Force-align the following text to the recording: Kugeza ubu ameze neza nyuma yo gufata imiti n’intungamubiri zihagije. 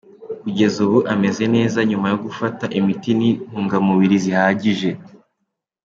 Kugeza 0.41 0.77
ubu 0.85 0.99
ameze 1.13 1.43
neza 1.55 1.77
nyuma 1.89 2.07
yo 2.13 2.17
gufata 2.25 2.65
imiti 2.79 3.09
n’intungamubiri 3.19 4.15
zihagije. 4.25 4.89